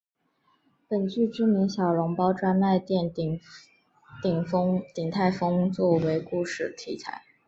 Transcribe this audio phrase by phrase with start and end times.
[0.87, 3.31] 本剧知名小笼包专卖店鼎
[5.11, 7.21] 泰丰做为故事题材。